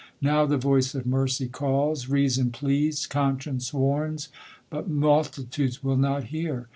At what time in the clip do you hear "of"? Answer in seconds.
0.95-1.05